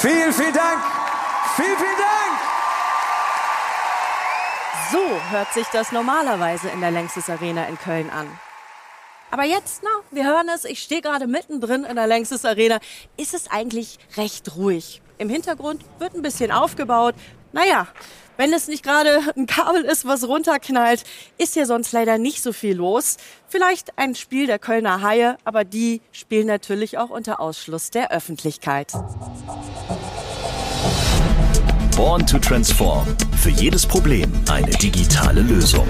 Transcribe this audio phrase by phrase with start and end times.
[0.00, 0.82] Vielen, vielen Dank.
[1.56, 2.40] Vielen, vielen Dank.
[4.90, 8.26] So hört sich das normalerweise in der Längstes Arena in Köln an.
[9.30, 12.78] Aber jetzt, na, wir hören es, ich stehe gerade mittendrin in der Längstes Arena,
[13.18, 15.02] ist es eigentlich recht ruhig.
[15.18, 17.14] Im Hintergrund wird ein bisschen aufgebaut.
[17.52, 17.88] Naja,
[18.36, 21.04] wenn es nicht gerade ein Kabel ist, was runterknallt,
[21.36, 23.16] ist hier sonst leider nicht so viel los.
[23.48, 28.92] Vielleicht ein Spiel der Kölner Haie, aber die spielen natürlich auch unter Ausschluss der Öffentlichkeit.
[31.96, 33.06] Born to Transform.
[33.36, 35.86] Für jedes Problem eine digitale Lösung.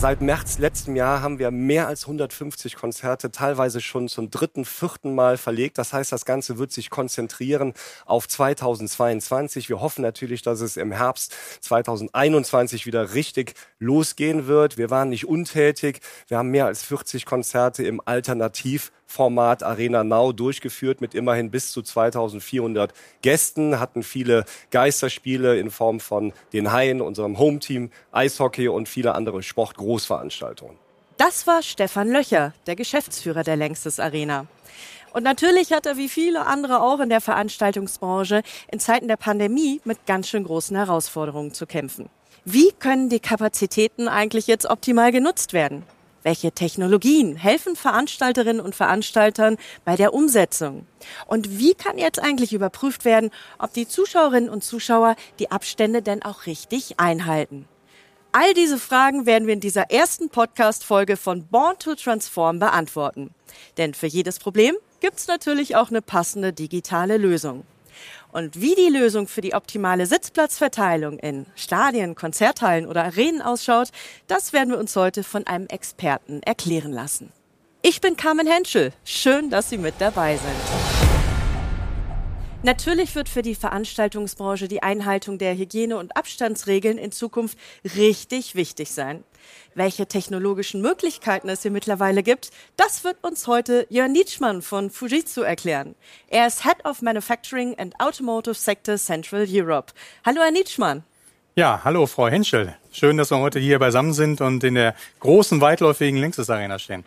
[0.00, 5.14] Seit März letzten Jahr haben wir mehr als 150 Konzerte, teilweise schon zum dritten, vierten
[5.14, 5.76] Mal verlegt.
[5.76, 7.74] Das heißt, das Ganze wird sich konzentrieren
[8.06, 9.68] auf 2022.
[9.68, 14.78] Wir hoffen natürlich, dass es im Herbst 2021 wieder richtig losgehen wird.
[14.78, 16.00] Wir waren nicht untätig.
[16.28, 21.72] Wir haben mehr als 40 Konzerte im Alternativ Format Arena Now durchgeführt mit immerhin bis
[21.72, 28.88] zu 2400 Gästen, hatten viele Geisterspiele in Form von den Haien, unserem Hometeam, Eishockey und
[28.88, 30.76] viele andere Sportgroßveranstaltungen.
[31.16, 34.46] Das war Stefan Löcher, der Geschäftsführer der Längstes Arena.
[35.12, 39.80] Und natürlich hat er wie viele andere auch in der Veranstaltungsbranche in Zeiten der Pandemie
[39.82, 42.08] mit ganz schön großen Herausforderungen zu kämpfen.
[42.44, 45.82] Wie können die Kapazitäten eigentlich jetzt optimal genutzt werden?
[46.22, 50.86] Welche Technologien helfen Veranstalterinnen und Veranstaltern bei der Umsetzung?
[51.26, 56.22] Und wie kann jetzt eigentlich überprüft werden, ob die Zuschauerinnen und Zuschauer die Abstände denn
[56.22, 57.66] auch richtig einhalten?
[58.32, 63.34] All diese Fragen werden wir in dieser ersten Podcast-Folge von Born to Transform beantworten.
[63.76, 67.64] Denn für jedes Problem gibt's natürlich auch eine passende digitale Lösung.
[68.32, 73.88] Und wie die Lösung für die optimale Sitzplatzverteilung in Stadien, Konzerthallen oder Arenen ausschaut,
[74.26, 77.32] das werden wir uns heute von einem Experten erklären lassen.
[77.82, 78.92] Ich bin Carmen Henschel.
[79.04, 81.09] Schön, dass Sie mit dabei sind.
[82.62, 87.56] Natürlich wird für die Veranstaltungsbranche die Einhaltung der Hygiene- und Abstandsregeln in Zukunft
[87.96, 89.24] richtig wichtig sein.
[89.74, 95.40] Welche technologischen Möglichkeiten es hier mittlerweile gibt, das wird uns heute Jörn Nietzschmann von Fujitsu
[95.40, 95.94] erklären.
[96.28, 99.94] Er ist Head of Manufacturing and Automotive Sector Central Europe.
[100.26, 101.02] Hallo, Herr Nietzschmann.
[101.56, 102.76] Ja, hallo, Frau Henschel.
[102.92, 107.04] Schön, dass wir heute hier beisammen sind und in der großen, weitläufigen Längstes Arena stehen.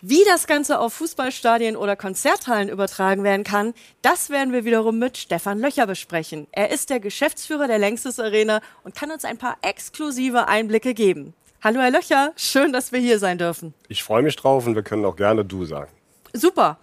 [0.00, 5.18] Wie das Ganze auf Fußballstadien oder Konzerthallen übertragen werden kann, das werden wir wiederum mit
[5.18, 6.46] Stefan Löcher besprechen.
[6.52, 11.34] Er ist der Geschäftsführer der Längstes Arena und kann uns ein paar exklusive Einblicke geben.
[11.64, 13.74] Hallo Herr Löcher, schön, dass wir hier sein dürfen.
[13.88, 15.90] Ich freue mich drauf und wir können auch gerne du sagen.
[16.32, 16.78] Super.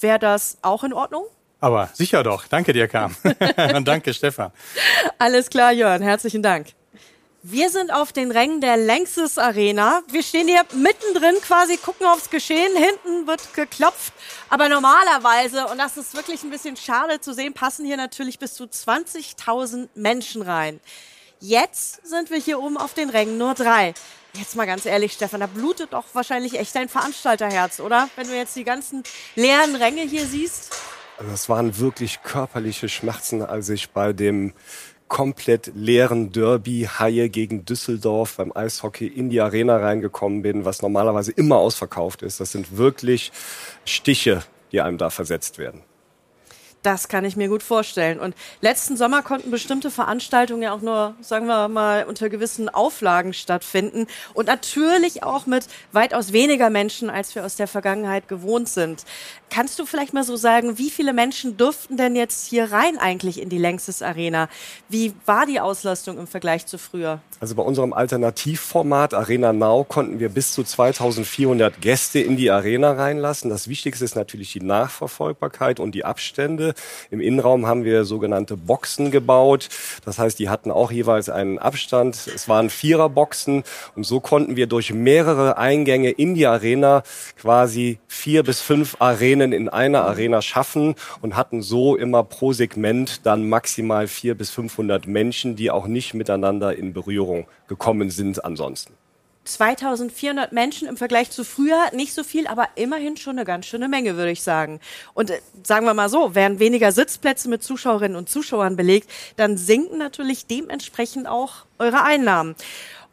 [0.00, 1.24] Wäre das auch in Ordnung?
[1.60, 2.48] Aber sicher doch.
[2.48, 3.14] Danke dir, Kam.
[3.76, 4.50] und danke, Stefan.
[5.20, 6.02] Alles klar, Jörn.
[6.02, 6.72] Herzlichen Dank.
[7.48, 10.02] Wir sind auf den Rängen der Längstes Arena.
[10.08, 12.76] Wir stehen hier mittendrin quasi, gucken aufs Geschehen.
[12.76, 14.12] Hinten wird geklopft.
[14.48, 18.54] Aber normalerweise, und das ist wirklich ein bisschen schade zu sehen, passen hier natürlich bis
[18.54, 20.80] zu 20.000 Menschen rein.
[21.38, 23.94] Jetzt sind wir hier oben auf den Rängen nur drei.
[24.32, 28.08] Jetzt mal ganz ehrlich, Stefan, da blutet doch wahrscheinlich echt dein Veranstalterherz, oder?
[28.16, 29.04] Wenn du jetzt die ganzen
[29.36, 30.74] leeren Ränge hier siehst.
[31.16, 34.52] Also das waren wirklich körperliche Schmerzen, als ich bei dem
[35.08, 41.32] komplett leeren Derby Haie gegen Düsseldorf beim Eishockey in die Arena reingekommen bin, was normalerweise
[41.32, 42.40] immer ausverkauft ist.
[42.40, 43.32] Das sind wirklich
[43.84, 45.82] Stiche, die einem da versetzt werden.
[46.86, 48.20] Das kann ich mir gut vorstellen.
[48.20, 53.32] Und letzten Sommer konnten bestimmte Veranstaltungen ja auch nur, sagen wir mal, unter gewissen Auflagen
[53.32, 54.06] stattfinden.
[54.34, 59.04] Und natürlich auch mit weitaus weniger Menschen, als wir aus der Vergangenheit gewohnt sind.
[59.48, 63.40] Kannst du vielleicht mal so sagen, wie viele Menschen durften denn jetzt hier rein eigentlich
[63.40, 64.48] in die Längstes Arena?
[64.88, 67.20] Wie war die Auslastung im Vergleich zu früher?
[67.38, 72.92] Also bei unserem Alternativformat Arena Now konnten wir bis zu 2400 Gäste in die Arena
[72.92, 73.48] reinlassen.
[73.48, 76.74] Das Wichtigste ist natürlich die Nachverfolgbarkeit und die Abstände.
[77.10, 79.68] Im Innenraum haben wir sogenannte Boxen gebaut.
[80.04, 82.16] Das heißt, die hatten auch jeweils einen Abstand.
[82.34, 83.62] Es waren Viererboxen
[83.94, 87.04] und so konnten wir durch mehrere Eingänge in die Arena
[87.38, 93.26] quasi vier bis fünf Arenen in einer Arena schaffen und hatten so immer pro Segment
[93.26, 98.94] dann maximal vier bis 500 Menschen, die auch nicht miteinander in Berührung gekommen sind ansonsten.
[99.46, 103.88] 2400 Menschen im Vergleich zu früher nicht so viel, aber immerhin schon eine ganz schöne
[103.88, 104.80] Menge, würde ich sagen.
[105.14, 109.56] Und äh, sagen wir mal so, werden weniger Sitzplätze mit Zuschauerinnen und Zuschauern belegt, dann
[109.56, 112.56] sinken natürlich dementsprechend auch eure Einnahmen.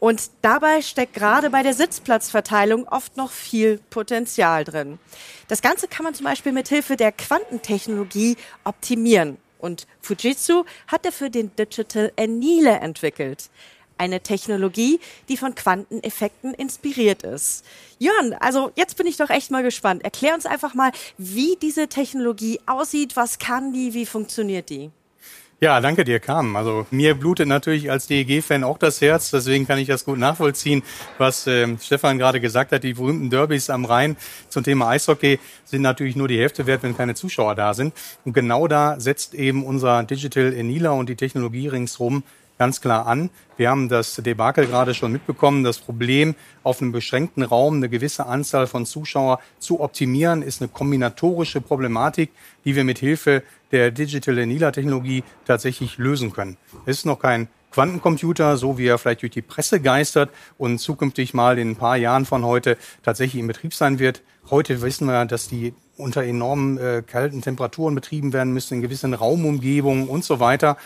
[0.04, 5.00] Und dabei steckt gerade bei der Sitzplatzverteilung oft noch viel Potenzial drin.
[5.48, 8.36] Das Ganze kann man zum Beispiel mit Hilfe der Quantentechnologie
[8.66, 9.38] optimieren.
[9.60, 13.50] Und Fujitsu hat dafür den Digital Annealer entwickelt.
[13.98, 17.64] Eine Technologie, die von Quanteneffekten inspiriert ist.
[17.98, 20.04] Jörn, also jetzt bin ich doch echt mal gespannt.
[20.04, 24.92] Erklär uns einfach mal, wie diese Technologie aussieht, was kann die, wie funktioniert die?
[25.64, 26.58] Ja, danke dir, Carmen.
[26.58, 30.84] Also mir blutet natürlich als DEG-Fan auch das Herz, deswegen kann ich das gut nachvollziehen,
[31.18, 32.84] was äh, Stefan gerade gesagt hat.
[32.84, 34.18] Die berühmten Derbys am Rhein
[34.50, 37.94] zum Thema Eishockey sind natürlich nur die Hälfte wert, wenn keine Zuschauer da sind.
[38.26, 42.24] Und genau da setzt eben unser Digital Enila und die Technologie ringsrum
[42.58, 43.30] ganz klar an.
[43.58, 45.64] Wir haben das Debakel gerade schon mitbekommen.
[45.64, 50.70] Das Problem, auf einem beschränkten Raum eine gewisse Anzahl von Zuschauern zu optimieren, ist eine
[50.70, 52.32] kombinatorische Problematik,
[52.66, 56.58] die wir mit Hilfe der Digital Enila Technologie tatsächlich lösen können.
[56.86, 60.30] Es ist noch kein Quantencomputer, so wie er vielleicht durch die Presse geistert
[60.60, 64.22] und zukünftig mal in ein paar Jahren von heute tatsächlich in Betrieb sein wird.
[64.52, 69.14] Heute wissen wir, dass die unter enormen äh, kalten Temperaturen betrieben werden müssen, in gewissen
[69.16, 70.78] Raumumgebungen und so weiter.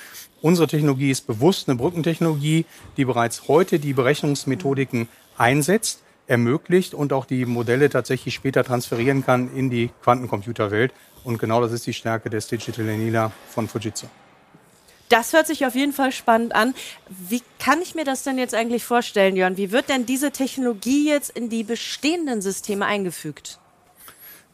[0.42, 7.25] Unsere Technologie ist bewusst eine Brückentechnologie, die bereits heute die Berechnungsmethodiken einsetzt, ermöglicht und auch
[7.25, 10.94] die Modelle tatsächlich später transferieren kann in die Quantencomputerwelt.
[11.25, 14.07] Und genau das ist die Stärke des Digital Anila von Fujitsu.
[15.09, 16.75] Das hört sich auf jeden Fall spannend an.
[17.07, 19.57] Wie kann ich mir das denn jetzt eigentlich vorstellen, Jörn?
[19.57, 23.59] Wie wird denn diese Technologie jetzt in die bestehenden Systeme eingefügt?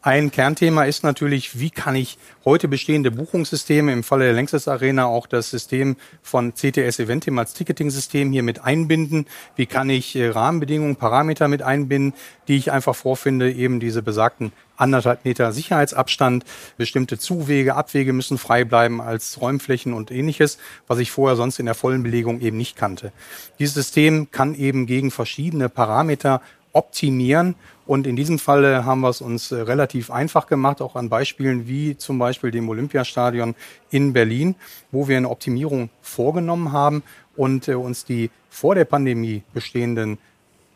[0.06, 5.06] Ein Kernthema ist natürlich, wie kann ich heute bestehende Buchungssysteme, im Falle der Längstes Arena
[5.06, 9.28] auch das System von CTS Eventim als Ticketing-System hier mit einbinden?
[9.56, 12.20] Wie kann ich äh, Rahmenbedingungen, Parameter mit einbinden,
[12.50, 16.44] die ich einfach vorfinde, eben diese besagten anderthalb Meter Sicherheitsabstand,
[16.76, 21.66] bestimmte Zuwege, Abwege müssen frei bleiben als Räumflächen und ähnliches, was ich vorher sonst in
[21.66, 23.14] der vollen Belegung eben nicht kannte.
[23.58, 26.42] Dieses System kann eben gegen verschiedene Parameter
[26.74, 27.56] optimieren.
[27.86, 31.68] Und in diesem Falle haben wir es uns äh, relativ einfach gemacht, auch an Beispielen
[31.68, 33.56] wie zum Beispiel dem Olympiastadion
[33.90, 34.56] in Berlin,
[34.92, 37.04] wo wir eine Optimierung vorgenommen haben
[37.36, 40.18] und äh, uns die vor der Pandemie bestehenden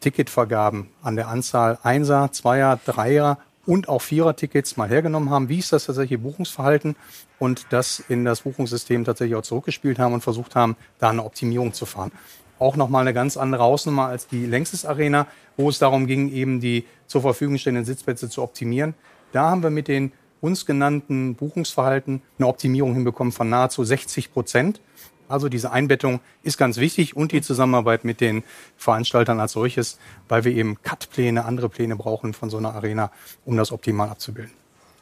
[0.01, 5.50] Ticketvergaben an der Anzahl Einser, Zweier, Dreier und auch Vierer-Tickets mal hergenommen haben.
[5.50, 6.95] Wie ist das tatsächliche Buchungsverhalten?
[7.39, 11.74] Und das in das Buchungssystem tatsächlich auch zurückgespielt haben und versucht haben, da eine Optimierung
[11.74, 12.12] zu fahren
[12.59, 16.59] auch nochmal eine ganz andere Hausnummer als die Längstes Arena, wo es darum ging, eben
[16.59, 18.94] die zur Verfügung stehenden Sitzplätze zu optimieren.
[19.31, 20.12] Da haben wir mit den
[20.42, 24.81] uns genannten Buchungsverhalten eine Optimierung hinbekommen von nahezu 60 Prozent.
[25.27, 28.44] Also diese Einbettung ist ganz wichtig und die Zusammenarbeit mit den
[28.77, 30.00] Veranstaltern als solches,
[30.30, 33.12] weil wir eben Cut-Pläne, andere Pläne brauchen von so einer Arena,
[33.45, 34.54] um das optimal abzubilden.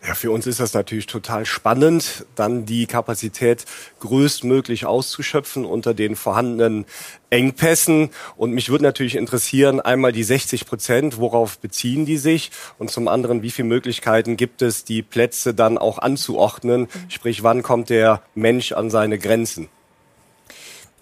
[0.07, 3.65] Ja, für uns ist das natürlich total spannend, dann die Kapazität
[4.01, 6.85] größtmöglich auszuschöpfen unter den vorhandenen
[7.31, 8.11] Engpässen.
[8.35, 12.51] Und mich würde natürlich interessieren, einmal die 60 Prozent, worauf beziehen die sich?
[12.77, 16.87] Und zum anderen, wie viele Möglichkeiten gibt es, die Plätze dann auch anzuordnen?
[17.07, 19.69] Sprich, wann kommt der Mensch an seine Grenzen?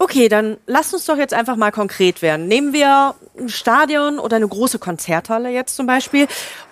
[0.03, 2.49] Okay, dann lasst uns doch jetzt einfach mal konkret werden.
[2.49, 6.27] Nehmen wir ein Stadion oder eine große Konzerthalle jetzt zum Beispiel.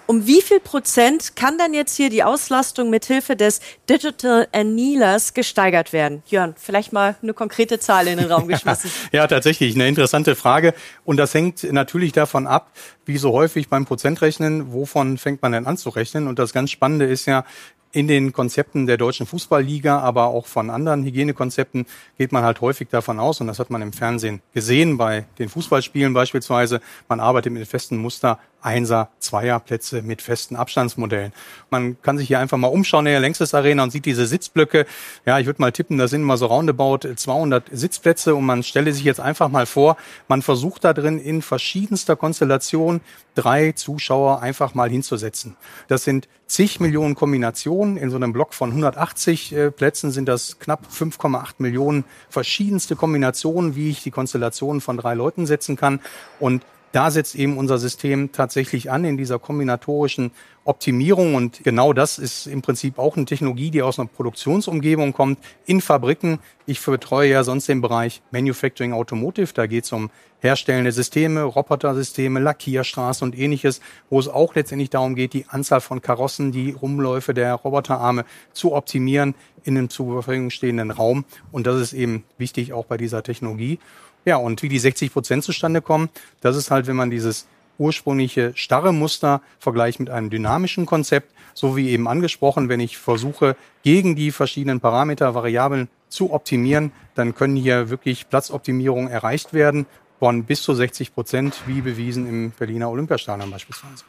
[0.06, 5.94] Um wie viel Prozent kann dann jetzt hier die Auslastung mithilfe des Digital Annealers gesteigert
[5.94, 6.24] werden?
[6.25, 8.92] Jörn, vielleicht mal eine konkrete Zahl in den Raum geschmissen.
[9.13, 10.74] ja, tatsächlich, eine interessante Frage.
[11.06, 12.74] Und das hängt natürlich davon ab,
[13.06, 16.28] wie so häufig beim Prozentrechnen, wovon fängt man denn an zu rechnen?
[16.28, 17.45] Und das ganz Spannende ist ja,
[17.92, 21.86] in den Konzepten der deutschen Fußballliga, aber auch von anderen Hygienekonzepten
[22.18, 25.50] geht man halt häufig davon aus, und das hat man im Fernsehen gesehen, bei den
[25.50, 31.34] Fußballspielen beispielsweise, man arbeitet mit festem Muster Einser, Zweierplätze mit festen Abstandsmodellen.
[31.72, 34.86] Man kann sich hier einfach mal umschauen in der Längstes Arena und sieht diese Sitzblöcke.
[35.26, 38.94] Ja, ich würde mal tippen, da sind mal so roundabout 200 Sitzplätze und man stelle
[38.94, 43.02] sich jetzt einfach mal vor, man versucht da drin in verschiedenster Konstellation
[43.35, 45.56] drei Zuschauer einfach mal hinzusetzen.
[45.88, 47.97] Das sind zig Millionen Kombinationen.
[47.97, 53.76] In so einem Block von 180 äh, Plätzen sind das knapp 5,8 Millionen verschiedenste Kombinationen,
[53.76, 56.02] wie ich die Konstellation von drei Leuten setzen kann.
[56.40, 60.31] Und da setzt eben unser System tatsächlich an in dieser kombinatorischen
[60.64, 61.36] Optimierung.
[61.36, 65.81] Und genau das ist im Prinzip auch eine Technologie, die aus einer Produktionsumgebung kommt, in
[65.81, 66.40] Fabriken.
[66.66, 69.54] Ich betreue ja sonst den Bereich Manufacturing Automotive.
[69.54, 73.80] Da geht es um herstellende Systeme, Robotersysteme, Lackierstraßen und ähnliches,
[74.10, 78.74] wo es auch letztendlich darum geht, die Anzahl von Karossen, die Rumläufe der Roboterarme zu
[78.74, 81.26] optimieren in einem zur Verfügung stehenden Raum.
[81.52, 83.80] Und das ist eben wichtig auch bei dieser Technologie.
[84.25, 86.09] Ja, und wie die 60 Prozent zustande kommen,
[86.42, 87.47] das ist halt, wenn man dieses
[87.80, 93.56] ursprüngliche starre Muster vergleicht mit einem dynamischen Konzept, so wie eben angesprochen, wenn ich versuche,
[93.83, 99.87] gegen die verschiedenen Parameter, Variablen zu optimieren, dann können hier wirklich Platzoptimierungen erreicht werden
[100.19, 104.06] von bis zu 60 Prozent, wie bewiesen im Berliner Olympiastadion beispielsweise.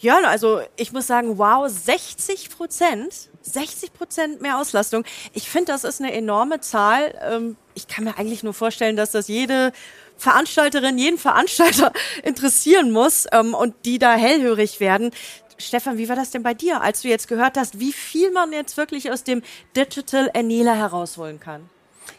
[0.00, 5.04] Ja, also ich muss sagen, wow, 60 Prozent, 60 Prozent mehr Auslastung.
[5.32, 7.18] Ich finde, das ist eine enorme Zahl.
[7.20, 9.72] Ähm, ich kann mir eigentlich nur vorstellen, dass das jede
[10.16, 15.10] Veranstalterin, jeden Veranstalter interessieren muss ähm, und die da hellhörig werden.
[15.58, 18.52] Stefan, wie war das denn bei dir, als du jetzt gehört hast, wie viel man
[18.52, 19.42] jetzt wirklich aus dem
[19.76, 21.68] Digital Enela herausholen kann?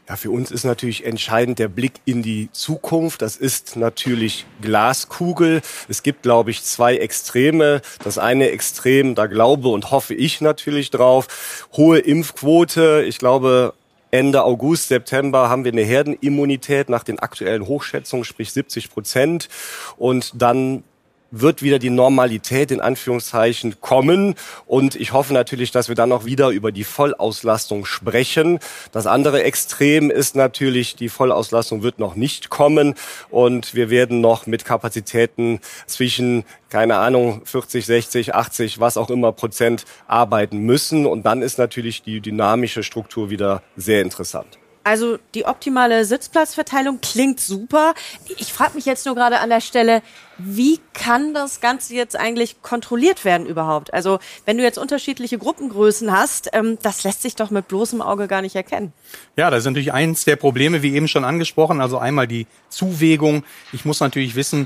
[0.08, 3.22] Ja, für uns ist natürlich entscheidend der Blick in die Zukunft.
[3.22, 5.62] Das ist natürlich Glaskugel.
[5.88, 7.82] Es gibt, glaube ich, zwei Extreme.
[8.04, 11.28] Das eine Extrem, da glaube und hoffe ich natürlich drauf.
[11.78, 13.04] Hohe Impfquote.
[13.08, 13.74] Ich glaube,
[14.12, 19.50] Ende August, September haben wir eine Herdenimmunität nach den aktuellen Hochschätzungen, sprich 70 Prozent.
[19.98, 20.84] Und dann
[21.32, 24.36] wird wieder die Normalität in Anführungszeichen kommen.
[24.66, 28.60] Und ich hoffe natürlich, dass wir dann noch wieder über die Vollauslastung sprechen.
[28.92, 32.96] Das andere Extrem ist natürlich, die Vollauslastung wird noch nicht kommen.
[33.30, 39.32] Und wir werden noch mit Kapazitäten zwischen, keine Ahnung, 40, 60, 80, was auch immer
[39.32, 41.06] Prozent arbeiten müssen.
[41.06, 44.60] Und dann ist natürlich die dynamische Struktur wieder sehr interessant.
[44.90, 47.94] Also die optimale Sitzplatzverteilung klingt super.
[48.40, 50.02] Ich frage mich jetzt nur gerade an der Stelle,
[50.40, 53.94] wie kann das Ganze jetzt eigentlich kontrolliert werden überhaupt?
[53.94, 58.28] Also wenn du jetzt unterschiedliche Gruppengrößen hast, ähm, das lässt sich doch mit bloßem Auge
[58.28, 58.92] gar nicht erkennen.
[59.36, 61.82] Ja, das ist natürlich eins der Probleme, wie eben schon angesprochen.
[61.82, 63.44] Also einmal die Zuwägung.
[63.72, 64.66] Ich muss natürlich wissen,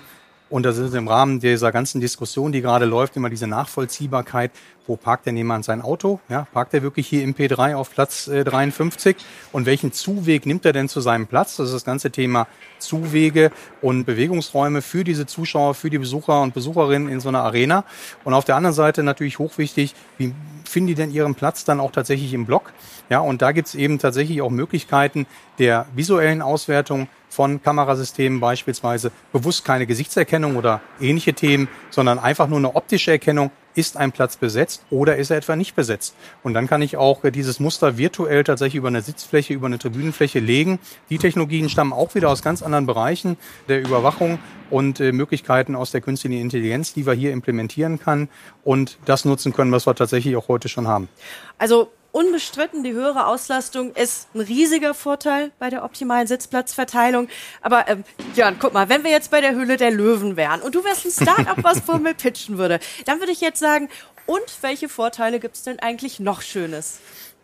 [0.49, 4.51] und das ist im Rahmen dieser ganzen Diskussion, die gerade läuft, immer diese Nachvollziehbarkeit.
[4.85, 6.19] Wo parkt denn jemand sein Auto?
[6.29, 9.15] Ja, parkt er wirklich hier im P3 auf Platz äh, 53?
[9.51, 11.55] Und welchen Zuweg nimmt er denn zu seinem Platz?
[11.55, 12.47] Das ist das ganze Thema
[12.79, 17.85] Zuwege und Bewegungsräume für diese Zuschauer, für die Besucher und Besucherinnen in so einer Arena.
[18.23, 20.33] Und auf der anderen Seite natürlich hochwichtig, wie
[20.65, 22.73] finden die denn ihren Platz dann auch tatsächlich im Block?
[23.09, 25.25] Ja, und da gibt's eben tatsächlich auch Möglichkeiten
[25.59, 32.59] der visuellen Auswertung von Kamerasystemen beispielsweise bewusst keine Gesichtserkennung oder ähnliche Themen, sondern einfach nur
[32.59, 36.15] eine optische Erkennung, ist ein Platz besetzt oder ist er etwa nicht besetzt.
[36.43, 40.39] Und dann kann ich auch dieses Muster virtuell tatsächlich über eine Sitzfläche, über eine Tribünenfläche
[40.39, 40.77] legen.
[41.09, 43.37] Die Technologien stammen auch wieder aus ganz anderen Bereichen
[43.67, 44.37] der Überwachung
[44.69, 48.29] und äh, Möglichkeiten aus der künstlichen Intelligenz, die wir hier implementieren können
[48.63, 51.09] und das nutzen können, was wir tatsächlich auch heute schon haben.
[51.57, 57.27] Also unbestritten, die höhere Auslastung ist ein riesiger Vorteil bei der optimalen Sitzplatzverteilung.
[57.61, 58.05] Aber ähm,
[58.35, 61.05] Jörn, guck mal, wenn wir jetzt bei der Höhle der Löwen wären und du wärst
[61.05, 63.89] ein Start-up, was Formel pitchen würde, dann würde ich jetzt sagen,
[64.25, 66.99] und welche Vorteile gibt's denn eigentlich noch Schönes?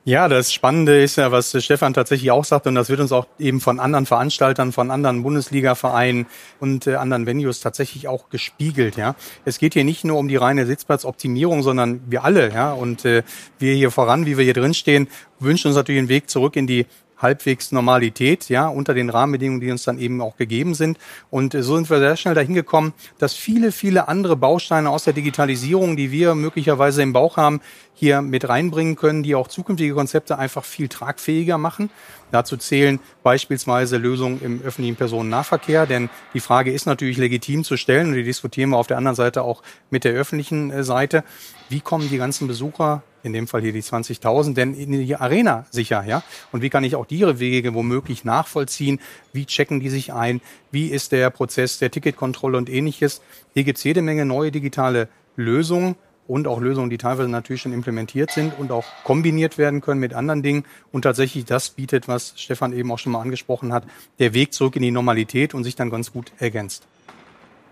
[0.10, 3.28] Ja, das Spannende ist ja, was Stefan tatsächlich auch sagt, und das wird uns auch
[3.38, 6.26] eben von anderen Veranstaltern, von anderen Bundesliga-Vereinen
[6.60, 8.98] und äh, anderen Venues tatsächlich auch gespiegelt.
[8.98, 13.06] Ja, es geht hier nicht nur um die reine Sitzplatzoptimierung, sondern wir alle, ja, und
[13.06, 13.22] äh,
[13.60, 16.66] wir hier voran, wie wir hier drin stehen, wünschen uns natürlich einen Weg zurück in
[16.66, 16.88] die
[17.20, 20.98] halbwegs Normalität, ja, unter den Rahmenbedingungen, die uns dann eben auch gegeben sind.
[21.30, 25.14] Und so sind wir sehr schnell dahin gekommen, dass viele, viele andere Bausteine aus der
[25.14, 27.62] Digitalisierung, die wir möglicherweise im Bauch haben,
[27.94, 31.90] hier mit reinbringen können, die auch zukünftige Konzepte einfach viel tragfähiger machen.
[32.32, 38.08] Dazu zählen beispielsweise Lösungen im öffentlichen Personennahverkehr, denn die Frage ist natürlich legitim zu stellen
[38.08, 41.24] und die diskutieren wir auf der anderen Seite auch mit der öffentlichen äh, Seite.
[41.68, 45.66] Wie kommen die ganzen Besucher in dem Fall hier die 20.000, denn in die Arena
[45.72, 46.24] sicher, ja?
[46.52, 49.00] Und wie kann ich auch ihre Wege womöglich nachvollziehen?
[49.34, 50.42] Wie checken die sich ein?
[50.72, 53.22] Wie ist der Prozess der Ticketkontrolle und ähnliches?
[53.54, 55.96] Hier gibt's jede Menge neue digitale Lösungen
[56.30, 60.14] und auch Lösungen, die teilweise natürlich schon implementiert sind und auch kombiniert werden können mit
[60.14, 63.84] anderen Dingen und tatsächlich das bietet, was Stefan eben auch schon mal angesprochen hat,
[64.20, 66.86] der Weg zurück in die Normalität und sich dann ganz gut ergänzt.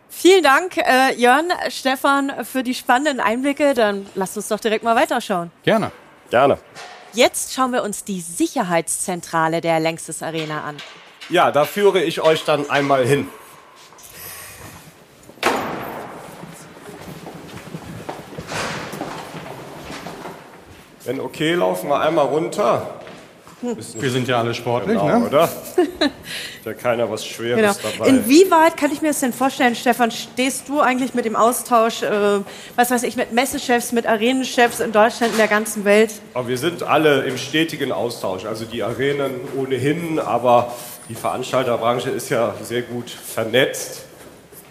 [0.10, 3.74] Vielen Dank, äh, Jörn, Stefan, für die spannenden Einblicke.
[3.74, 5.52] Dann lasst uns doch direkt mal weiterschauen.
[5.64, 5.92] Gerne.
[6.30, 6.58] Gerne.
[7.14, 10.78] Jetzt schauen wir uns die Sicherheitszentrale der Längstes Arena an.
[11.30, 13.28] Ja, da führe ich euch dann einmal hin.
[21.06, 23.00] Wenn okay, laufen wir einmal runter.
[23.62, 25.26] Wir sind ja alle sportlich, Genau, ne?
[25.26, 25.44] oder?
[26.60, 27.94] Ist ja keiner was Schweres Genau.
[27.98, 28.10] dabei.
[28.10, 32.40] Inwieweit kann ich mir das denn vorstellen, Stefan, stehst du eigentlich mit dem Austausch, äh,
[32.76, 36.12] was weiß ich, mit Messechefs, mit Arenenchefs in Deutschland, in der ganzen Welt?
[36.36, 38.46] Aber wir sind alle im stetigen Austausch.
[38.46, 40.72] Also die Arenen ohnehin, aber
[41.10, 44.04] die Veranstalterbranche ist ja sehr gut vernetzt.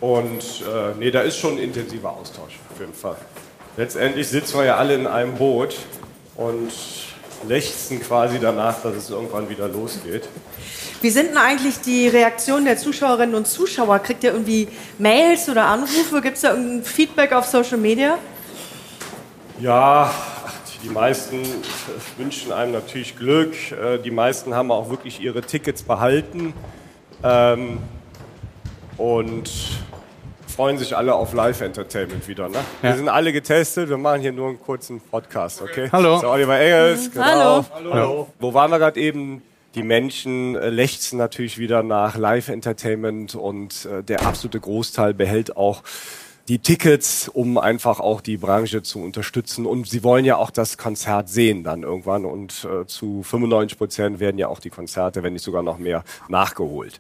[0.01, 3.17] Und äh, nee, da ist schon ein intensiver Austausch auf jeden Fall.
[3.77, 5.75] Letztendlich sitzen wir ja alle in einem Boot
[6.37, 6.71] und
[7.49, 10.29] lechzen quasi danach, dass es irgendwann wieder losgeht.
[11.03, 13.99] Wie sind denn eigentlich die Reaktionen der Zuschauerinnen und Zuschauer?
[14.01, 16.21] Kriegt ihr irgendwie Mails oder Anrufe?
[16.23, 18.19] Gibt es da irgendein Feedback auf Social Media?
[19.61, 20.13] Ja,
[20.83, 21.43] die meisten
[22.17, 23.55] wünschen einem natürlich Glück.
[23.73, 26.55] Äh, Die meisten haben auch wirklich ihre Tickets behalten
[27.23, 27.79] ähm,
[28.97, 29.51] und
[30.57, 32.49] freuen sich alle auf Live-Entertainment wieder.
[32.49, 32.57] Ne?
[32.83, 32.91] Ja.
[32.91, 35.91] Wir sind alle getestet, wir machen hier nur einen kurzen Podcast, okay?
[35.93, 36.19] Hallo.
[36.19, 37.25] So, Oliver Engels, genau.
[37.27, 37.65] Hallo.
[37.93, 38.29] Hallo.
[38.41, 39.43] Wo waren wir gerade eben?
[39.75, 45.83] Die Menschen äh, lechzen natürlich wieder nach Live-Entertainment und äh, der absolute Großteil behält auch
[46.49, 49.67] die Tickets, um einfach auch die Branche zu unterstützen.
[49.67, 52.25] Und sie wollen ja auch das Konzert sehen dann irgendwann.
[52.25, 56.05] Und äh, zu 95 Prozent werden ja auch die Konzerte, wenn nicht sogar noch mehr,
[56.29, 56.99] nachgeholt.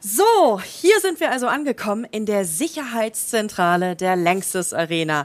[0.00, 5.24] So, hier sind wir also angekommen in der Sicherheitszentrale der Lanxess Arena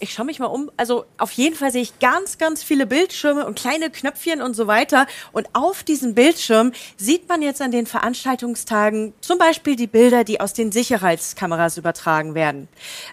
[0.00, 0.70] ich schaue mich mal um.
[0.76, 4.66] Also auf jeden Fall sehe ich ganz, ganz viele Bildschirme und kleine Knöpfchen und so
[4.66, 5.06] weiter.
[5.32, 10.40] Und auf diesem Bildschirm sieht man jetzt an den Veranstaltungstagen zum Beispiel die Bilder, die
[10.40, 12.68] aus den Sicherheitskameras übertragen werden.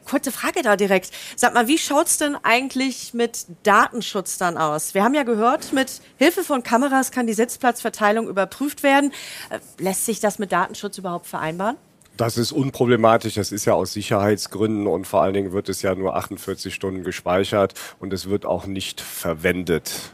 [0.09, 1.11] Kurze Frage da direkt.
[1.35, 4.93] Sag mal, wie schaut's denn eigentlich mit Datenschutz dann aus?
[4.93, 9.11] Wir haben ja gehört, mit Hilfe von Kameras kann die Sitzplatzverteilung überprüft werden.
[9.49, 11.77] Äh, lässt sich das mit Datenschutz überhaupt vereinbaren?
[12.17, 13.35] Das ist unproblematisch.
[13.35, 17.03] Das ist ja aus Sicherheitsgründen und vor allen Dingen wird es ja nur 48 Stunden
[17.03, 20.13] gespeichert und es wird auch nicht verwendet.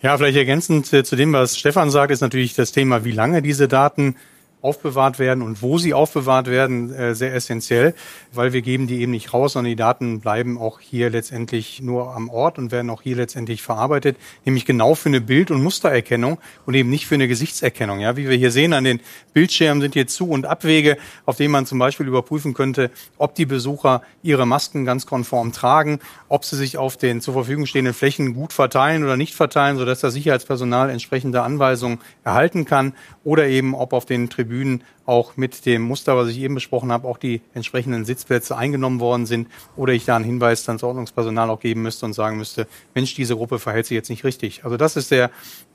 [0.00, 3.40] Ja, vielleicht ergänzend äh, zu dem, was Stefan sagt, ist natürlich das Thema, wie lange
[3.40, 4.16] diese Daten
[4.62, 7.94] aufbewahrt werden und wo sie aufbewahrt werden, äh, sehr essentiell,
[8.32, 12.14] weil wir geben die eben nicht raus, sondern die Daten bleiben auch hier letztendlich nur
[12.14, 16.38] am Ort und werden auch hier letztendlich verarbeitet, nämlich genau für eine Bild- und Mustererkennung
[16.64, 17.98] und eben nicht für eine Gesichtserkennung.
[17.98, 19.00] Ja, wie wir hier sehen an den
[19.32, 23.46] Bildschirmen sind hier Zu- und Abwege, auf denen man zum Beispiel überprüfen könnte, ob die
[23.46, 28.32] Besucher ihre Masken ganz konform tragen, ob sie sich auf den zur Verfügung stehenden Flächen
[28.32, 32.92] gut verteilen oder nicht verteilen, sodass das Sicherheitspersonal entsprechende Anweisungen erhalten kann
[33.24, 37.06] oder eben ob auf den Tribünen auch mit dem Muster, was ich eben besprochen habe,
[37.06, 41.60] auch die entsprechenden Sitzplätze eingenommen worden sind oder ich da einen Hinweis ans Ordnungspersonal auch
[41.60, 44.64] geben müsste und sagen müsste, Mensch, diese Gruppe verhält sich jetzt nicht richtig.
[44.64, 45.30] Also das ist der,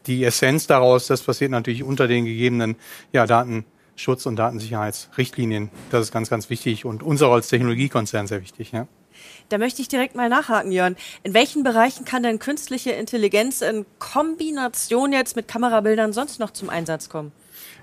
[0.06, 1.08] die Essenz daraus.
[1.08, 2.76] Das passiert natürlich unter den gegebenen
[3.12, 5.70] ja, Datenschutz- und Datensicherheitsrichtlinien.
[5.92, 8.72] Das ist ganz, ganz wichtig und uns auch als Technologiekonzern sehr wichtig.
[8.72, 8.88] Ja.
[9.50, 10.96] Da möchte ich direkt mal nachhaken, Jörn.
[11.24, 16.70] In welchen Bereichen kann denn künstliche Intelligenz in Kombination jetzt mit Kamerabildern sonst noch zum
[16.70, 17.32] Einsatz kommen?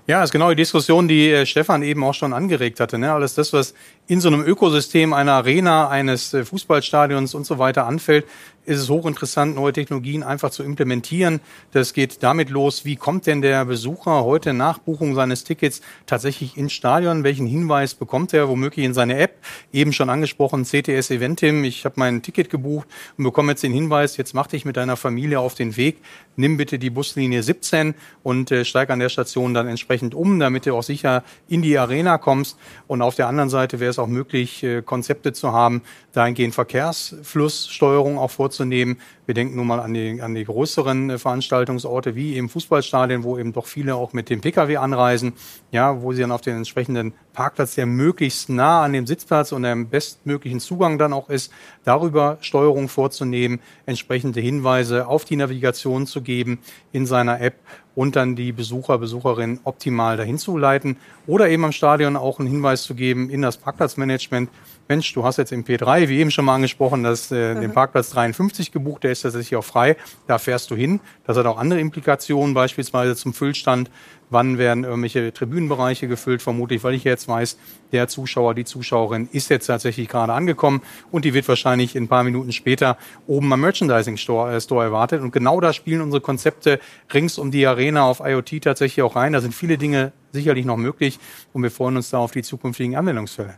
[0.07, 2.99] Ja, das ist genau die Diskussion, die äh, Stefan eben auch schon angeregt hatte.
[2.99, 3.11] Ne?
[3.11, 3.73] Alles das, was
[4.05, 8.25] in so einem Ökosystem einer Arena, eines äh, Fußballstadions und so weiter anfällt,
[8.65, 11.39] ist es hochinteressant, neue Technologien einfach zu implementieren.
[11.71, 16.57] Das geht damit los, wie kommt denn der Besucher heute nach Buchung seines Tickets tatsächlich
[16.57, 17.23] ins Stadion?
[17.23, 19.35] Welchen Hinweis bekommt er womöglich in seine App?
[19.71, 21.63] Eben schon angesprochen, CTS Eventim.
[21.63, 22.87] Ich habe mein Ticket gebucht
[23.17, 25.97] und bekomme jetzt den Hinweis, jetzt mach dich mit deiner Familie auf den Weg.
[26.35, 30.65] Nimm bitte die Buslinie 17 und äh, steig an der Station dann entsprechend um, damit
[30.65, 32.57] du auch sicher in die Arena kommst.
[32.87, 35.81] Und auf der anderen Seite wäre es auch möglich, äh, Konzepte zu haben,
[36.15, 38.97] dahingehend Verkehrsflusssteuerung auch vorzunehmen.
[39.25, 43.37] Wir denken nun mal an die, an die größeren äh, Veranstaltungsorte wie eben Fußballstadien, wo
[43.37, 45.33] eben doch viele auch mit dem Pkw anreisen,
[45.71, 49.63] ja, wo sie dann auf den entsprechenden Parkplatz, der möglichst nah an dem Sitzplatz und
[49.63, 51.51] dem bestmöglichen Zugang dann auch ist,
[51.83, 56.59] darüber Steuerung vorzunehmen, entsprechende Hinweise auf die Navigation zu geben
[56.91, 57.55] in seiner App
[57.95, 60.97] und dann die Besucher, Besucherinnen optimal dahin zu leiten
[61.27, 64.49] oder eben am Stadion auch einen Hinweis zu geben in das Parkplatzmanagement.
[64.87, 67.61] Mensch, du hast jetzt im P3, wie eben schon mal angesprochen, das, äh, mhm.
[67.61, 69.97] den Parkplatz 53 gebucht, der ist tatsächlich auch frei.
[70.27, 70.99] Da fährst du hin.
[71.25, 73.89] Das hat auch andere Implikationen, beispielsweise zum Füllstand.
[74.29, 76.43] Wann werden irgendwelche Tribünenbereiche gefüllt?
[76.43, 77.57] Vermutlich, weil ich jetzt weiß,
[77.93, 82.23] der Zuschauer, die Zuschauerin ist jetzt tatsächlich gerade angekommen und die wird wahrscheinlich ein paar
[82.23, 85.21] Minuten später oben am Merchandising Store, äh, Store erwartet.
[85.21, 86.79] Und genau da spielen unsere Konzepte
[87.11, 89.33] rings um die Arena auf IoT tatsächlich auch rein.
[89.33, 91.17] Da sind viele Dinge sicherlich noch möglich
[91.53, 93.57] und wir freuen uns da auf die zukünftigen Anwendungsfälle.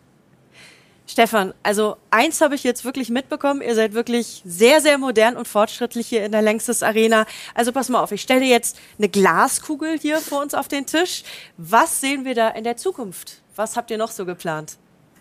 [1.09, 3.61] Stefan, also eins habe ich jetzt wirklich mitbekommen.
[3.61, 7.25] Ihr seid wirklich sehr, sehr modern und fortschrittlich hier in der Längstes Arena.
[7.55, 11.23] Also pass mal auf, ich stelle jetzt eine Glaskugel hier vor uns auf den Tisch.
[11.55, 13.41] Was sehen wir da in der Zukunft?
[13.55, 14.77] Was habt ihr noch so geplant?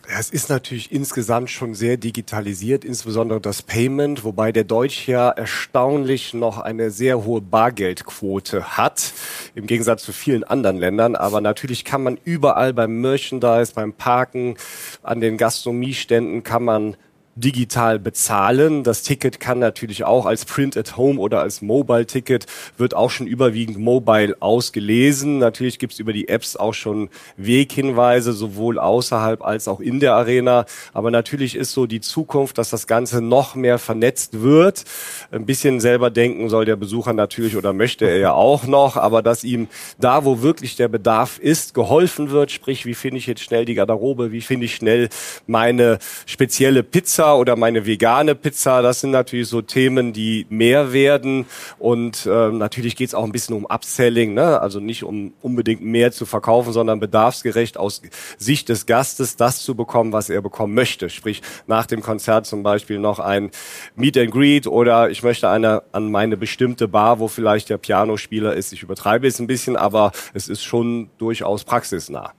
[0.09, 6.33] Es ist natürlich insgesamt schon sehr digitalisiert, insbesondere das Payment, wobei der Deutsche ja erstaunlich
[6.33, 9.13] noch eine sehr hohe Bargeldquote hat,
[9.57, 11.17] im Gegensatz zu vielen anderen Ländern.
[11.17, 14.57] Aber natürlich kann man überall beim Merchandise, beim Parken,
[15.03, 16.97] an den Gastronomieständen kann man
[17.37, 18.83] digital bezahlen.
[18.83, 22.47] Das Ticket kann natürlich auch als Print at Home oder als Mobile-Ticket
[22.79, 25.39] wird auch schon überwiegend mobile ausgelesen.
[25.39, 30.65] Natürlich gibt's über die Apps auch schon Weghinweise, sowohl außerhalb als auch in der Arena.
[30.95, 34.85] Aber natürlich ist so die Zukunft, dass das Ganze noch mehr vernetzt wird.
[35.31, 39.21] Ein bisschen selber denken soll der Besucher natürlich oder möchte er ja auch noch, aber
[39.21, 39.69] dass ihm
[39.99, 42.51] da, wo wirklich der Bedarf ist, geholfen wird.
[42.51, 44.33] Sprich, wie finde ich jetzt schnell die Garderobe?
[44.33, 45.11] Wie finde ich schnell
[45.47, 47.26] meine spezielle Pizza?
[47.27, 51.47] Pizza oder meine vegane Pizza, das sind natürlich so Themen, die mehr werden.
[51.79, 54.61] Und äh, natürlich geht es auch ein bisschen um Upselling, ne?
[54.61, 58.03] also nicht um unbedingt mehr zu verkaufen, sondern bedarfsgerecht aus
[58.39, 61.11] Sicht des Gastes das zu bekommen, was er bekommen möchte.
[61.11, 63.51] Sprich, nach dem Konzert zum Beispiel noch ein
[63.97, 68.55] Meet and Greet oder ich möchte eine an meine bestimmte Bar, wo vielleicht der Pianospieler
[68.55, 68.73] ist.
[68.73, 72.33] Ich übertreibe es ein bisschen, aber es ist schon durchaus praxisnah.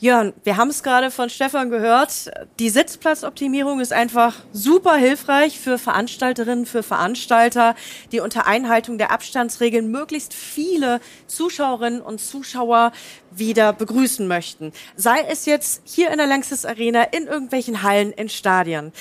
[0.00, 2.30] Jörn, wir haben es gerade von Stefan gehört.
[2.58, 7.74] Die Sitzplatzoptimierung ist einfach super hilfreich für Veranstalterinnen, für Veranstalter,
[8.10, 12.92] die unter Einhaltung der Abstandsregeln möglichst viele Zuschauerinnen und Zuschauer
[13.30, 14.72] wieder begrüßen möchten.
[14.96, 18.94] Sei es jetzt hier in der Lanxess Arena, in irgendwelchen Hallen, in Stadien.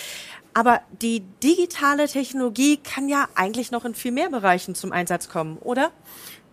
[0.53, 5.57] Aber die digitale Technologie kann ja eigentlich noch in viel mehr Bereichen zum Einsatz kommen,
[5.59, 5.91] oder?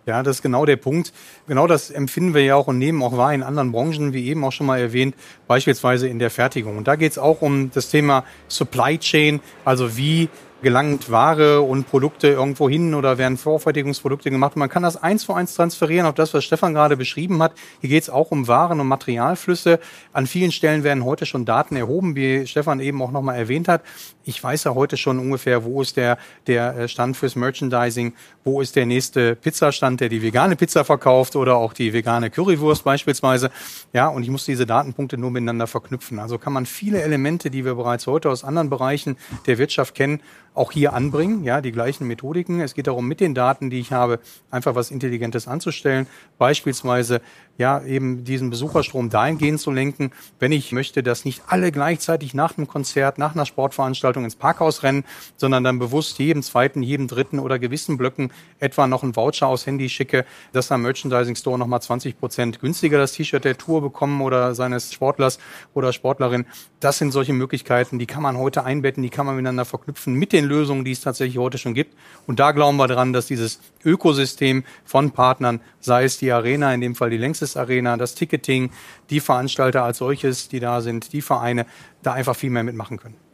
[0.07, 1.11] Ja, das ist genau der Punkt.
[1.47, 4.41] Genau das empfinden wir ja auch und nehmen auch wahr in anderen Branchen, wie eben
[4.45, 5.15] auch schon mal erwähnt,
[5.47, 6.77] beispielsweise in der Fertigung.
[6.77, 10.29] Und da geht es auch um das Thema Supply Chain, also wie
[10.61, 14.55] gelangt Ware und Produkte irgendwo hin oder werden Vorfertigungsprodukte gemacht.
[14.55, 17.53] Man kann das eins zu eins transferieren auf das, was Stefan gerade beschrieben hat.
[17.81, 19.79] Hier geht es auch um Waren und Materialflüsse.
[20.13, 23.83] An vielen Stellen werden heute schon Daten erhoben, wie Stefan eben auch nochmal erwähnt hat.
[24.23, 26.17] Ich weiß ja heute schon ungefähr, wo ist der,
[26.47, 31.35] der äh, Stand fürs Merchandising, wo ist der nächste Pizzastand, der die vegane Pizza verkauft
[31.35, 33.51] oder auch die vegane Currywurst beispielsweise.
[33.93, 36.19] Ja, und ich muss diese Datenpunkte nur miteinander verknüpfen.
[36.19, 40.21] Also kann man viele Elemente, die wir bereits heute aus anderen Bereichen der Wirtschaft kennen,
[40.57, 42.61] auch hier anbringen, ja, die gleichen Methodiken.
[42.61, 46.07] Es geht darum, mit den Daten, die ich habe, einfach was Intelligentes anzustellen.
[46.37, 47.21] Beispielsweise,
[47.57, 52.57] ja, eben diesen Besucherstrom dahingehend zu lenken, wenn ich möchte, dass nicht alle gleichzeitig nach
[52.57, 55.05] einem Konzert, nach einer Sportveranstaltung ins Parkhaus rennen,
[55.37, 59.65] sondern dann bewusst jedem zweiten, jedem dritten oder gewissen Blöcken etwa noch einen Voucher aus
[59.65, 64.21] Handy schicke, dass am Merchandising Store nochmal 20 Prozent günstiger das T-Shirt der Tour bekommen
[64.21, 65.39] oder seines Sportlers
[65.73, 66.45] oder Sportlerin.
[66.79, 70.33] Das sind solche Möglichkeiten, die kann man heute einbetten, die kann man miteinander verknüpfen mit
[70.33, 71.95] den Lösungen, die es tatsächlich heute schon gibt.
[72.25, 76.81] Und da glauben wir dran, dass dieses Ökosystem von Partnern, sei es die Arena, in
[76.81, 78.71] dem Fall die Längstes Arena, das Ticketing,
[79.09, 81.65] die Veranstalter als solches, die da sind, die Vereine,
[82.01, 83.26] da einfach viel mehr mitmachen können.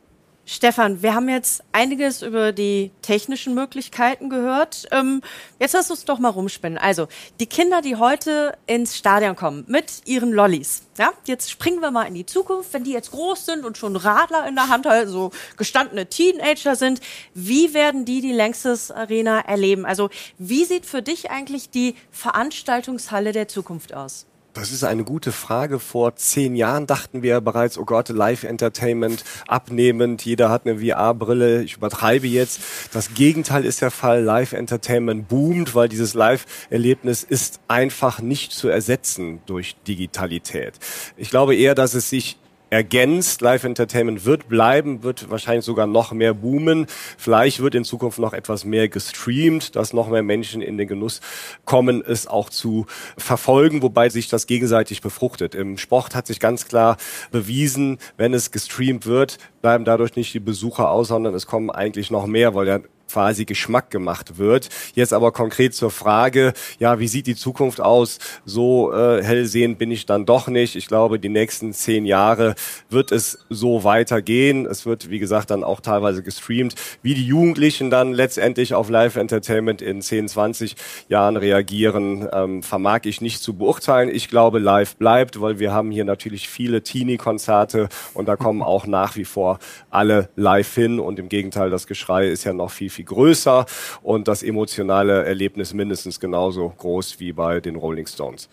[0.45, 4.85] Stefan, wir haben jetzt einiges über die technischen Möglichkeiten gehört.
[4.91, 5.21] Ähm,
[5.57, 6.77] jetzt lass uns doch mal rumspinnen.
[6.77, 7.07] Also,
[7.39, 10.83] die Kinder, die heute ins Stadion kommen mit ihren Lollis.
[10.97, 12.73] Ja, jetzt springen wir mal in die Zukunft.
[12.73, 16.75] Wenn die jetzt groß sind und schon Radler in der Hand halten, so gestandene Teenager
[16.75, 16.99] sind,
[17.33, 19.85] wie werden die die Längstes Arena erleben?
[19.85, 24.25] Also, wie sieht für dich eigentlich die Veranstaltungshalle der Zukunft aus?
[24.53, 25.79] Das ist eine gute Frage.
[25.79, 31.63] Vor zehn Jahren dachten wir bereits, oh Gott, Live-Entertainment abnehmend, jeder hat eine VR-Brille.
[31.63, 32.61] Ich übertreibe jetzt.
[32.93, 34.21] Das Gegenteil ist der Fall.
[34.21, 40.75] Live-Entertainment boomt, weil dieses Live-Erlebnis ist einfach nicht zu ersetzen durch Digitalität.
[41.17, 42.37] Ich glaube eher, dass es sich
[42.73, 43.41] ergänzt.
[43.41, 46.87] Live Entertainment wird bleiben, wird wahrscheinlich sogar noch mehr boomen.
[47.19, 51.21] Vielleicht wird in Zukunft noch etwas mehr gestreamt, dass noch mehr Menschen in den Genuss
[51.65, 55.53] kommen, es auch zu verfolgen, wobei sich das gegenseitig befruchtet.
[55.53, 56.97] Im Sport hat sich ganz klar
[57.31, 62.09] bewiesen, wenn es gestreamt wird, bleiben dadurch nicht die Besucher aus, sondern es kommen eigentlich
[62.09, 62.81] noch mehr, weil der
[63.13, 64.69] quasi Geschmack gemacht wird.
[64.95, 68.17] Jetzt aber konkret zur Frage, ja, wie sieht die Zukunft aus?
[68.43, 70.75] So äh, hellsehend bin ich dann doch nicht.
[70.75, 72.55] Ich glaube, die nächsten zehn Jahre
[72.89, 74.65] wird es so weitergehen.
[74.65, 76.73] Es wird, wie gesagt, dann auch teilweise gestreamt.
[77.03, 80.75] Wie die Jugendlichen dann letztendlich auf Live-Entertainment in 10, 20
[81.07, 84.09] Jahren reagieren, ähm, vermag ich nicht zu beurteilen.
[84.09, 88.87] Ich glaube, live bleibt, weil wir haben hier natürlich viele Teenie-Konzerte und da kommen auch
[88.87, 89.59] nach wie vor
[89.91, 93.65] alle live hin und im Gegenteil, das Geschrei ist ja noch viel, viel viel größer
[94.01, 98.49] und das emotionale Erlebnis mindestens genauso groß wie bei den Rolling Stones.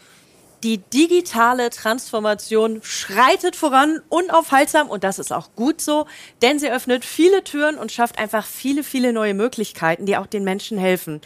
[0.63, 6.07] Die digitale Transformation schreitet voran, unaufhaltsam und das ist auch gut so,
[6.43, 10.45] denn sie öffnet viele Türen und schafft einfach viele, viele neue Möglichkeiten, die auch den
[10.45, 11.23] Menschen helfen.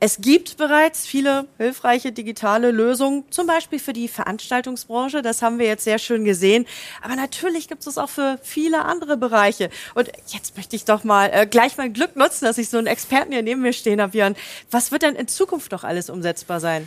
[0.00, 5.22] Es gibt bereits viele hilfreiche digitale Lösungen, zum Beispiel für die Veranstaltungsbranche.
[5.22, 6.66] Das haben wir jetzt sehr schön gesehen.
[7.02, 9.70] Aber natürlich gibt es auch für viele andere Bereiche.
[9.94, 12.86] Und jetzt möchte ich doch mal äh, gleich mein Glück nutzen, dass ich so einen
[12.86, 14.36] Experten hier neben mir stehen habe, Björn.
[14.70, 16.86] Was wird denn in Zukunft noch alles umsetzbar sein?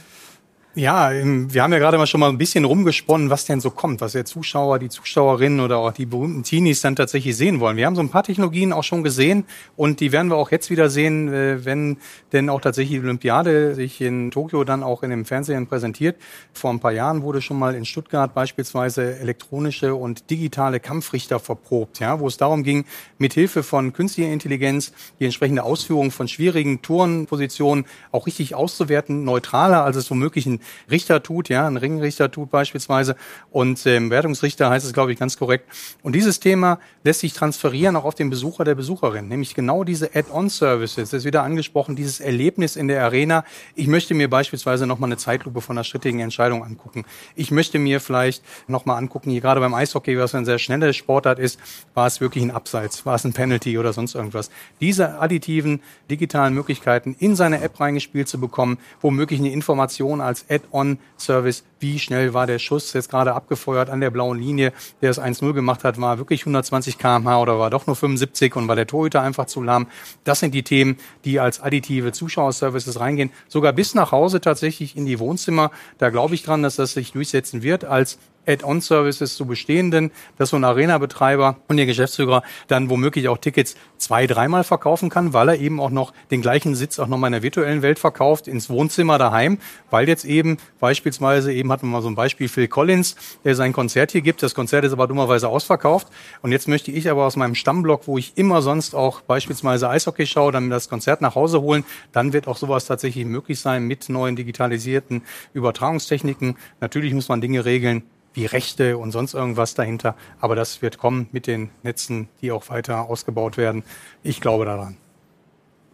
[0.74, 4.00] Ja, wir haben ja gerade mal schon mal ein bisschen rumgesponnen, was denn so kommt,
[4.00, 7.76] was der Zuschauer, die Zuschauerinnen oder auch die berühmten Teenies dann tatsächlich sehen wollen.
[7.76, 9.44] Wir haben so ein paar Technologien auch schon gesehen
[9.76, 11.98] und die werden wir auch jetzt wieder sehen, äh, wenn
[12.32, 16.16] denn auch tatsächlich die Olympiade sich in Tokio dann auch in dem Fernsehen präsentiert.
[16.54, 22.00] Vor ein paar Jahren wurde schon mal in Stuttgart beispielsweise elektronische und digitale Kampfrichter verprobt,
[22.00, 22.86] ja, wo es darum ging,
[23.18, 29.84] mit Hilfe von künstlicher Intelligenz die entsprechende Ausführung von schwierigen Turnpositionen auch richtig auszuwerten, neutraler,
[29.84, 33.16] als es womöglich ein Richter tut, ja, ein Ringrichter tut beispielsweise
[33.50, 35.66] und ähm, Wertungsrichter heißt es, glaube ich, ganz korrekt.
[36.04, 40.16] Und dieses Thema lässt sich transferieren auch auf den Besucher der Besucherin, nämlich genau diese
[40.16, 43.44] Add-on-Services, das ist wieder angesprochen, dieses Erlebnis in der Arena.
[43.76, 47.06] Ich möchte mir beispielsweise nochmal eine Zeitlupe von einer strittigen Entscheidung angucken.
[47.36, 51.40] Ich möchte mir vielleicht nochmal angucken, hier gerade beim Eishockey, was ein sehr schnelle Sportart
[51.40, 51.60] ist,
[51.94, 54.50] war es wirklich ein Abseits, war es ein Penalty oder sonst irgendwas.
[54.80, 61.64] Diese additiven digitalen Möglichkeiten in seine App reingespielt zu bekommen, womöglich eine Information als Add-on-Service,
[61.80, 65.54] wie schnell war der Schuss jetzt gerade abgefeuert an der blauen Linie, der es 1-0
[65.54, 69.22] gemacht hat, war wirklich 120 kmh oder war doch nur 75 und war der Torhüter
[69.22, 69.88] einfach zu lahm.
[70.24, 75.06] Das sind die Themen, die als additive Zuschauerservices reingehen, sogar bis nach Hause tatsächlich in
[75.06, 75.72] die Wohnzimmer.
[75.98, 80.58] Da glaube ich dran, dass das sich durchsetzen wird als Add-on-Services zu bestehenden, dass so
[80.58, 85.60] ein Arena-Betreiber und der Geschäftsführer dann womöglich auch Tickets zwei, dreimal verkaufen kann, weil er
[85.60, 89.18] eben auch noch den gleichen Sitz auch nochmal in der virtuellen Welt verkauft, ins Wohnzimmer
[89.18, 93.56] daheim, weil jetzt eben beispielsweise, eben hatten wir mal so ein Beispiel Phil Collins, der
[93.56, 96.08] sein Konzert hier gibt, das Konzert ist aber dummerweise ausverkauft.
[96.42, 100.26] Und jetzt möchte ich aber aus meinem Stammblock, wo ich immer sonst auch beispielsweise Eishockey
[100.26, 104.10] schaue, dann das Konzert nach Hause holen, dann wird auch sowas tatsächlich möglich sein mit
[104.10, 105.22] neuen digitalisierten
[105.54, 106.58] Übertragungstechniken.
[106.80, 110.16] Natürlich muss man Dinge regeln, wie Rechte und sonst irgendwas dahinter.
[110.40, 113.84] Aber das wird kommen mit den Netzen, die auch weiter ausgebaut werden.
[114.24, 114.98] Ich glaube daran.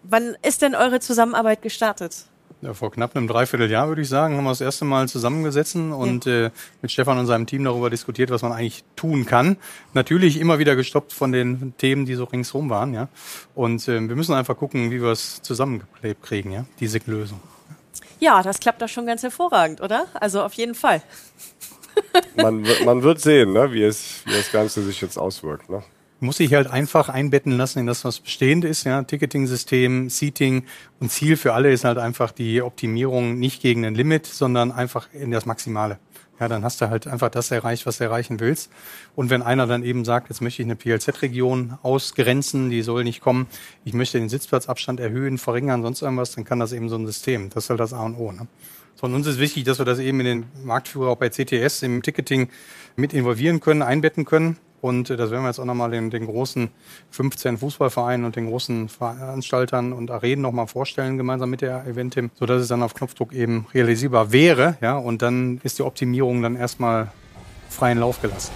[0.03, 2.27] Wann ist denn eure Zusammenarbeit gestartet?
[2.61, 6.25] Ja, vor knapp einem Dreivierteljahr, würde ich sagen, haben wir das erste Mal zusammengesetzt und
[6.25, 6.45] ja.
[6.47, 9.57] äh, mit Stefan und seinem Team darüber diskutiert, was man eigentlich tun kann.
[9.93, 13.09] Natürlich immer wieder gestoppt von den Themen, die so ringsherum waren, ja.
[13.53, 17.39] Und äh, wir müssen einfach gucken, wie wir es zusammengeklebt kriegen, ja, diese Lösung.
[18.19, 20.07] Ja, das klappt doch schon ganz hervorragend, oder?
[20.15, 21.03] Also auf jeden Fall
[22.35, 25.69] man, man wird sehen, ne, wie, es, wie das Ganze sich jetzt auswirkt.
[25.69, 25.83] Ne?
[26.19, 30.65] Muss sich halt einfach einbetten lassen in das, was bestehend ist, ja, Ticketing-System, Seating
[30.99, 35.07] und Ziel für alle ist halt einfach die Optimierung nicht gegen ein Limit, sondern einfach
[35.13, 35.99] in das Maximale.
[36.39, 38.71] Ja, dann hast du halt einfach das erreicht, was du erreichen willst.
[39.15, 43.21] Und wenn einer dann eben sagt, jetzt möchte ich eine PLZ-Region ausgrenzen, die soll nicht
[43.21, 43.47] kommen,
[43.85, 47.49] ich möchte den Sitzplatzabstand erhöhen, verringern, sonst irgendwas, dann kann das eben so ein System.
[47.49, 48.31] Das ist halt das A und O.
[48.31, 48.47] Ne?
[48.97, 52.01] Von uns ist wichtig, dass wir das eben in den Marktführer auch bei CTS im
[52.01, 52.49] Ticketing
[52.95, 54.57] mit involvieren können, einbetten können.
[54.81, 56.69] Und äh, das werden wir jetzt auch nochmal den, den großen
[57.11, 62.59] 15 Fußballvereinen und den großen Veranstaltern und Arenen nochmal vorstellen, gemeinsam mit der Eventim, sodass
[62.59, 64.77] es dann auf Knopfdruck eben realisierbar wäre.
[64.81, 67.11] Ja, und dann ist die Optimierung dann erstmal
[67.69, 68.51] freien Lauf gelassen.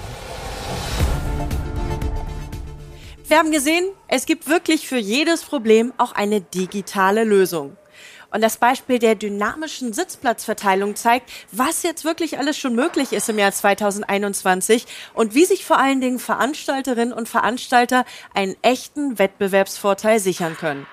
[3.28, 7.78] Wir haben gesehen, es gibt wirklich für jedes Problem auch eine digitale Lösung.
[8.32, 13.38] Und das Beispiel der dynamischen Sitzplatzverteilung zeigt, was jetzt wirklich alles schon möglich ist im
[13.38, 20.58] Jahr 2021 und wie sich vor allen Dingen Veranstalterinnen und Veranstalter einen echten Wettbewerbsvorteil sichern
[20.58, 20.88] können.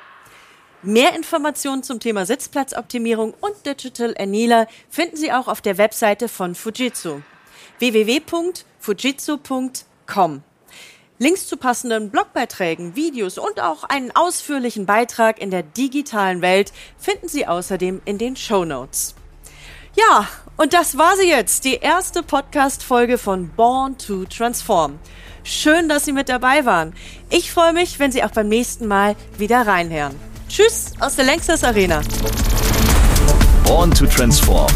[0.83, 6.55] Mehr Informationen zum Thema Sitzplatzoptimierung und Digital Annealer finden Sie auch auf der Webseite von
[6.55, 7.23] Fujitsu
[7.81, 10.43] www.fujitsu.com.
[11.21, 17.27] Links zu passenden Blogbeiträgen, Videos und auch einen ausführlichen Beitrag in der digitalen Welt finden
[17.29, 19.17] Sie außerdem in den Show Notes.
[19.97, 25.01] Ja, und das war sie jetzt, die erste Podcast-Folge von Born to Transform.
[25.43, 26.95] Schön, dass Sie mit dabei waren.
[27.31, 30.15] Ich freue mich, wenn Sie auch beim nächsten Mal wieder reinhören.
[30.49, 32.01] Tschüss aus der Längstes Arena.
[33.65, 34.71] Born to Transform